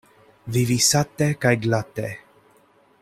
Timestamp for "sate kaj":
0.85-1.53